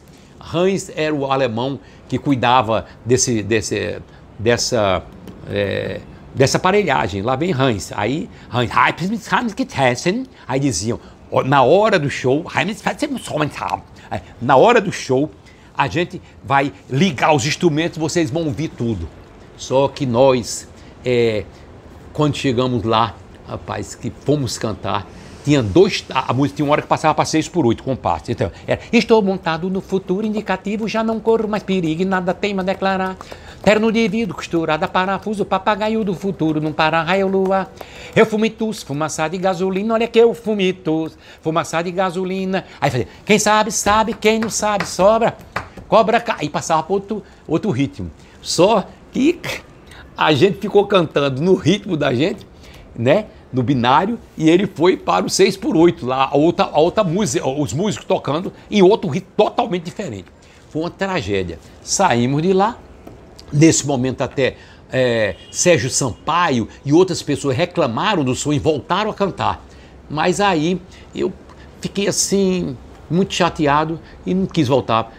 Hans 0.54 0.92
era 0.96 1.14
o 1.14 1.32
alemão 1.32 1.80
que 2.08 2.20
cuidava 2.20 2.86
desse, 3.06 3.42
desse, 3.42 4.00
dessa, 4.38 5.04
é, 5.50 6.02
dessa 6.34 6.58
aparelhagem. 6.58 7.22
Lá 7.22 7.36
vem 7.36 7.52
Hans. 7.52 7.92
Aí, 7.96 8.30
Hans, 8.52 8.70
aí 10.48 10.60
diziam, 10.60 11.00
na 11.46 11.64
hora 11.64 11.98
do 11.98 12.10
show, 12.10 12.46
na 14.42 14.56
hora 14.56 14.80
do 14.80 14.92
show, 14.92 15.32
a 15.78 15.88
gente 15.88 16.22
vai 16.44 16.72
ligar 16.90 17.34
os 17.36 17.46
instrumentos, 17.46 17.98
vocês 17.98 18.30
vão 18.30 18.46
ouvir 18.46 18.70
tudo. 18.70 19.08
Só 19.58 19.88
que 19.88 20.06
nós, 20.06 20.68
é, 21.04 21.46
quando 22.14 22.36
chegamos 22.36 22.84
lá, 22.84 23.16
rapaz, 23.48 23.96
que 23.96 24.12
fomos 24.26 24.58
cantar, 24.58 25.08
tinha 25.46 25.62
dois. 25.62 26.04
A, 26.10 26.34
música 26.34 26.58
tinha 26.58 26.66
uma 26.66 26.72
hora 26.72 26.82
que 26.82 26.88
passava 26.88 27.14
para 27.14 27.24
seis 27.24 27.48
por 27.48 27.66
oito 27.68 27.84
compassos. 27.84 28.30
Então, 28.30 28.52
era, 28.66 28.82
estou 28.92 29.22
montado 29.22 29.70
no 29.70 29.80
futuro 29.80 30.26
indicativo, 30.26 30.88
já 30.88 31.04
não 31.04 31.20
corro 31.20 31.48
mais 31.48 31.62
perigo 31.62 32.04
nada 32.04 32.34
tema 32.34 32.64
a 32.64 32.66
declarar. 32.66 33.16
Terno 33.64 33.92
de 33.92 34.08
vidro, 34.08 34.36
costurada, 34.36 34.88
parafuso, 34.88 35.46
papagaio 35.46 36.04
do 36.04 36.14
futuro, 36.14 36.60
num 36.60 36.74
para-raio 36.74 37.28
lua. 37.28 37.68
Eu 38.16 38.26
fumitus, 38.26 38.82
fumaça 38.84 39.28
de 39.28 39.38
gasolina, 39.38 39.94
olha 39.94 40.08
que 40.08 40.20
eu 40.20 40.34
fumitus, 40.34 41.18
fumaça 41.42 41.82
de 41.82 41.92
gasolina. 41.92 42.66
Aí 42.82 42.90
falei, 42.90 43.08
quem 43.26 43.40
sabe, 43.40 43.72
sabe, 43.72 44.14
quem 44.14 44.40
não 44.40 44.50
sabe, 44.50 44.88
sobra. 44.88 45.36
Cobra 45.88 46.24
Aí 46.40 46.50
passava 46.50 46.84
para 46.84 46.94
outro, 46.94 47.24
outro 47.48 47.72
ritmo. 47.72 48.12
Só 48.42 48.88
que 49.12 49.40
a 50.18 50.34
gente 50.34 50.60
ficou 50.60 50.86
cantando 50.88 51.42
no 51.42 51.56
ritmo 51.56 51.96
da 51.98 52.14
gente, 52.14 52.46
né? 52.96 53.26
No 53.52 53.64
binário, 53.64 54.20
e 54.38 54.50
ele 54.50 54.68
foi 54.68 54.98
para 54.98 55.26
o 55.26 55.30
6 55.30 55.56
por 55.58 55.78
8 55.78 56.06
lá, 56.06 56.30
a 56.30 56.36
outra, 56.36 56.66
a 56.66 56.80
outra 56.80 57.04
música, 57.04 57.48
os 57.48 57.72
músicos 57.72 58.06
tocando 58.06 58.52
em 58.70 58.82
outro 58.82 59.10
ritmo 59.10 59.32
totalmente 59.38 59.84
diferente. 59.84 60.26
Foi 60.70 60.82
uma 60.82 60.90
tragédia. 60.90 61.58
Saímos 61.82 62.42
de 62.42 62.52
lá, 62.52 62.78
nesse 63.54 63.88
momento 63.88 64.22
até 64.22 64.58
é, 64.92 65.36
Sérgio 65.52 65.90
Sampaio 65.90 66.68
e 66.84 66.92
outras 66.92 67.22
pessoas 67.22 67.56
reclamaram 67.56 68.24
do 68.24 68.36
som 68.36 68.52
e 68.52 68.60
voltaram 68.60 69.10
a 69.10 69.14
cantar. 69.14 69.66
Mas 70.10 70.40
aí 70.40 70.82
eu 71.14 71.32
fiquei 71.82 72.08
assim, 72.08 72.78
muito 73.10 73.34
chateado 73.34 74.00
e 74.26 74.34
não 74.34 74.46
quis 74.46 74.68
voltar. 74.68 75.14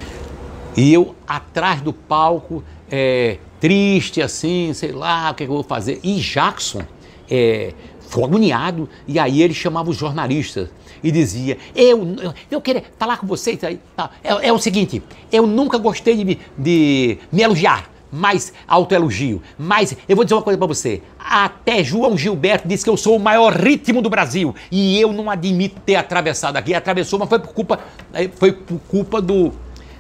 E 0.76 0.92
eu 0.92 1.14
atrás 1.26 1.80
do 1.80 1.92
palco, 1.92 2.62
é, 2.90 3.38
triste 3.60 4.20
assim, 4.20 4.72
sei 4.74 4.92
lá, 4.92 5.30
o 5.30 5.34
que, 5.34 5.44
é 5.44 5.46
que 5.46 5.50
eu 5.50 5.56
vou 5.56 5.64
fazer. 5.64 6.00
E 6.02 6.16
Jackson 6.16 6.82
é, 7.30 7.72
foi 8.00 8.24
agoniado, 8.24 8.88
e 9.08 9.18
aí 9.18 9.42
ele 9.42 9.54
chamava 9.54 9.90
os 9.90 9.96
jornalistas 9.96 10.68
e 11.02 11.10
dizia: 11.10 11.56
Eu, 11.74 12.16
eu 12.50 12.60
queria 12.60 12.84
falar 12.98 13.16
com 13.16 13.26
vocês 13.26 13.62
aí. 13.64 13.80
Tá, 13.96 14.10
é, 14.22 14.48
é 14.48 14.52
o 14.52 14.58
seguinte, 14.58 15.02
eu 15.32 15.46
nunca 15.46 15.78
gostei 15.78 16.22
de, 16.22 16.38
de 16.56 17.18
me 17.32 17.42
elogiar 17.42 17.90
mais 18.10 18.52
autoelogio. 18.68 19.42
Mas 19.58 19.96
eu 20.08 20.14
vou 20.14 20.24
dizer 20.24 20.34
uma 20.34 20.42
coisa 20.42 20.58
para 20.58 20.66
você. 20.66 21.02
Até 21.18 21.82
João 21.82 22.16
Gilberto 22.16 22.68
disse 22.68 22.84
que 22.84 22.90
eu 22.90 22.96
sou 22.96 23.16
o 23.16 23.20
maior 23.20 23.52
ritmo 23.52 24.00
do 24.00 24.08
Brasil. 24.08 24.54
E 24.70 25.00
eu 25.00 25.12
não 25.12 25.28
admito 25.28 25.80
ter 25.84 25.96
atravessado 25.96 26.56
aqui. 26.56 26.72
Atravessou, 26.72 27.18
mas 27.18 27.28
foi 27.28 27.38
por 27.38 27.52
culpa, 27.52 27.80
foi 28.36 28.52
por 28.52 28.80
culpa 28.88 29.20
do, 29.20 29.52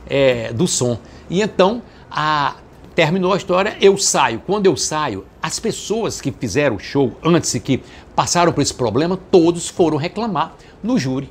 é, 0.08 0.52
do 0.52 0.66
som. 0.66 0.98
E 1.28 1.42
então, 1.42 1.82
a, 2.10 2.56
terminou 2.94 3.34
a 3.34 3.36
história, 3.36 3.76
eu 3.80 3.98
saio. 3.98 4.40
Quando 4.46 4.66
eu 4.66 4.76
saio, 4.76 5.26
as 5.42 5.60
pessoas 5.60 6.20
que 6.20 6.32
fizeram 6.32 6.76
o 6.76 6.78
show 6.78 7.12
antes 7.22 7.54
e 7.54 7.60
que 7.60 7.82
passaram 8.14 8.52
por 8.52 8.62
esse 8.62 8.72
problema, 8.72 9.18
todos 9.30 9.68
foram 9.68 9.98
reclamar 9.98 10.54
no 10.82 10.98
júri. 10.98 11.30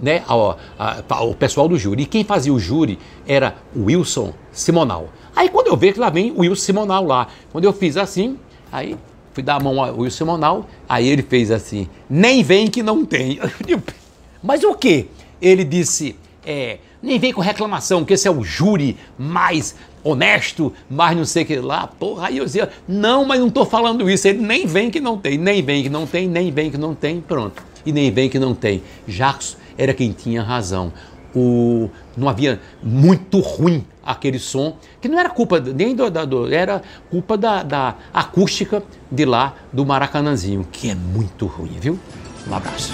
Né, 0.00 0.24
a, 0.26 1.02
a, 1.08 1.22
o 1.22 1.34
pessoal 1.34 1.68
do 1.68 1.78
júri. 1.78 2.02
E 2.02 2.06
quem 2.06 2.24
fazia 2.24 2.52
o 2.52 2.58
júri 2.58 2.98
era 3.24 3.56
o 3.74 3.84
Wilson 3.84 4.32
Simonal. 4.50 5.08
Aí 5.34 5.48
quando 5.48 5.68
eu 5.68 5.76
vejo 5.76 5.94
que 5.94 6.00
lá 6.00 6.10
vem 6.10 6.32
o 6.32 6.40
Wilson 6.40 6.62
Simonal 6.62 7.04
lá, 7.04 7.28
quando 7.52 7.66
eu 7.66 7.72
fiz 7.72 7.96
assim, 7.96 8.36
aí 8.72 8.96
fui 9.32 9.44
dar 9.44 9.56
a 9.56 9.60
mão 9.60 9.80
ao 9.80 9.96
Wilson 9.96 10.24
Simonal, 10.24 10.66
aí 10.88 11.08
ele 11.08 11.22
fez 11.22 11.52
assim, 11.52 11.88
nem 12.10 12.42
vem 12.42 12.68
que 12.68 12.82
não 12.82 13.04
tem. 13.04 13.38
Mas 14.42 14.64
o 14.64 14.74
que? 14.74 15.06
Ele 15.40 15.62
disse, 15.62 16.16
é, 16.44 16.78
nem 17.02 17.18
vem 17.18 17.32
com 17.32 17.40
reclamação, 17.40 18.04
que 18.04 18.14
esse 18.14 18.28
é 18.28 18.30
o 18.30 18.44
júri 18.44 18.96
mais 19.18 19.74
honesto, 20.04 20.72
mais 20.88 21.16
não 21.16 21.24
sei 21.24 21.42
o 21.42 21.46
que 21.46 21.56
lá. 21.56 21.86
Porra, 21.86 22.28
aí 22.28 22.38
eu 22.38 22.44
dizia, 22.44 22.70
não, 22.86 23.24
mas 23.24 23.40
não 23.40 23.48
estou 23.48 23.66
falando 23.66 24.08
isso. 24.08 24.28
Ele 24.28 24.40
nem 24.40 24.66
vem 24.66 24.90
que 24.90 25.00
não 25.00 25.18
tem, 25.18 25.36
nem 25.36 25.62
vem 25.62 25.82
que 25.82 25.88
não 25.88 26.06
tem, 26.06 26.28
nem 26.28 26.50
vem 26.50 26.70
que 26.70 26.78
não 26.78 26.94
tem, 26.94 27.20
pronto. 27.20 27.62
E 27.84 27.92
nem 27.92 28.10
vem 28.10 28.28
que 28.28 28.38
não 28.38 28.54
tem. 28.54 28.82
Jacques 29.06 29.56
era 29.76 29.92
quem 29.92 30.12
tinha 30.12 30.42
razão. 30.42 30.92
O, 31.34 31.88
não 32.16 32.28
havia 32.28 32.60
muito 32.82 33.40
ruim 33.40 33.84
aquele 34.04 34.38
som, 34.38 34.76
que 35.00 35.08
não 35.08 35.18
era 35.18 35.30
culpa 35.30 35.60
nem 35.60 35.94
do, 35.94 36.10
do 36.10 36.52
era 36.52 36.82
culpa 37.10 37.38
da, 37.38 37.62
da 37.62 37.94
acústica 38.12 38.82
de 39.10 39.24
lá 39.24 39.54
do 39.72 39.86
Maracanãzinho, 39.86 40.66
que 40.70 40.90
é 40.90 40.94
muito 40.94 41.46
ruim, 41.46 41.76
viu? 41.80 41.98
Um 42.46 42.54
abraço. 42.54 42.92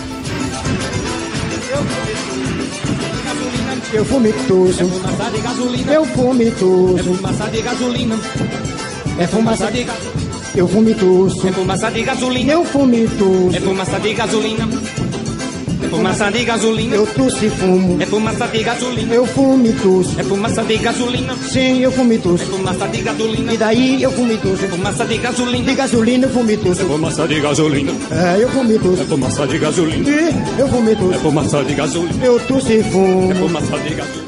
Eu 3.93 4.05
fumitoso. 4.05 4.83
É 4.83 4.87
fumaça 4.87 5.31
de 5.31 5.41
gasolina. 5.41 5.93
Eu 5.93 6.05
fumitoso. 6.05 6.99
É 6.99 7.03
fumaça 7.03 7.51
de 7.51 7.63
gasolina. 7.63 8.19
É 9.19 9.27
fumaça 9.27 9.71
de 9.73 9.85
gasolina. 9.85 10.31
Eu 10.55 10.69
fumitoso. 10.69 11.49
É 11.49 11.53
fumaça 11.53 11.91
de 11.91 12.03
gasolina. 12.03 12.53
Eu 12.53 12.65
fumitoso. 12.65 13.57
É 13.57 13.61
fumaça 13.61 14.01
de 14.01 14.15
gasolina. 14.15 14.69
É 15.83 15.89
fumaça 15.89 16.31
de 16.31 16.45
gasolina. 16.45 16.97
Eu 16.97 17.07
tosse 17.07 17.47
e 17.47 17.51
fumo. 17.51 18.01
É 18.01 18.07
fumaça 18.07 18.47
de 18.49 18.63
gasolina. 18.63 19.15
Eu 19.15 19.27
fumo 19.27 19.67
e 19.67 19.73
tosso. 19.73 20.21
É 20.21 20.25
fumaça 20.25 20.63
de 20.65 20.77
gasolina. 20.79 21.37
Sim, 21.37 21.81
eu 21.81 21.93
fumo 21.93 22.13
e 22.13 22.19
tosso. 22.19 22.43
É 22.43 22.47
fumaça 22.47 22.89
de 22.89 23.01
gasolina. 23.03 23.53
E 23.53 23.57
daí 23.57 24.03
eu 24.03 24.13
fumo 24.13 24.33
e 24.33 24.37
tosso. 24.39 24.65
É 24.65 24.69
fumaça 24.69 25.05
de 25.05 25.19
gasolina. 25.19 25.65
De 25.65 25.75
gasolina 25.75 26.27
eu 26.27 26.31
fumo 26.31 26.51
e 26.51 26.57
tosso. 26.57 26.83
É 26.83 26.85
fumaça 26.85 27.29
de 27.29 27.41
gasolina. 27.41 27.93
É, 28.11 28.43
eu 28.43 28.49
fumo 28.51 28.73
e 28.73 28.79
tosso. 28.79 29.03
É 29.03 29.05
fumaça 29.05 29.47
de 29.47 29.59
gasolina. 29.59 30.11
E 30.11 30.61
eu 30.61 30.69
fumo 30.69 30.91
e 30.91 30.97
tosso. 30.97 31.15
É 31.15 31.19
fumaça 31.19 31.65
de 31.65 31.75
gasolina. 31.75 32.25
Eu 32.25 32.41
tosse 32.41 32.73
e 32.73 32.83
fumo. 32.83 33.33
É 33.33 33.35
fumaça 33.35 33.79
de 33.79 33.95
gasolina. 33.95 34.28